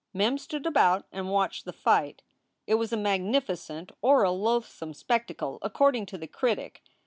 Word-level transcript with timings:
* 0.11 0.13
Men 0.15 0.39
stood 0.39 0.65
about 0.65 1.05
and 1.11 1.29
watched 1.29 1.63
the 1.63 1.71
fight. 1.71 2.23
It 2.65 2.73
was 2.73 2.91
a 2.91 2.97
magnificent 2.97 3.91
or 4.01 4.23
a 4.23 4.31
loathsome 4.31 4.95
spectacle, 4.95 5.59
according 5.61 6.07
to 6.07 6.17
the 6.17 6.25
critic. 6.25 6.81